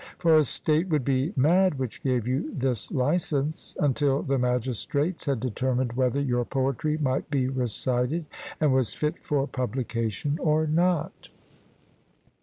[0.17, 5.39] For a state would be mad which gave you this licence, until the magistrates had
[5.39, 8.25] determined whether your poetry might be recited,
[8.59, 11.29] and was fit for publication or not.